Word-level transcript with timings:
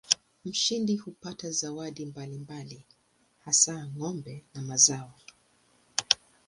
Mshindi 0.45 0.95
hupata 0.97 1.47
zawadi 1.59 2.05
mbalimbali 2.05 2.83
hasa 3.45 3.87
ng'ombe 3.87 4.43
na 4.53 4.61
mazao. 4.61 5.13